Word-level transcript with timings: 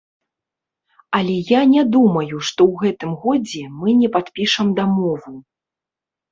Але 1.17 1.35
я 1.49 1.59
не 1.73 1.83
думаю, 1.97 2.35
што 2.49 2.61
ў 2.71 2.81
гэтым 2.83 3.11
годзе 3.29 3.63
мы 3.79 3.89
не 4.01 4.13
падпішам 4.19 4.75
дамову. 4.83 5.31